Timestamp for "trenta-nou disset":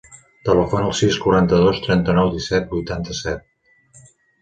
1.85-2.69